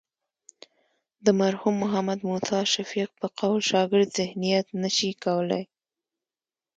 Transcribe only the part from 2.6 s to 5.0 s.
شفیق په قول شاګرد ذهنیت نه